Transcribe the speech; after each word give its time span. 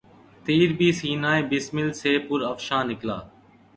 تیر 0.45 0.69
بھی 0.77 0.89
سینہٴ 0.99 1.47
بسمل 1.49 1.89
سے 2.01 2.11
پر 2.27 2.39
افشاں 2.51 2.83
نکلا 2.89 3.17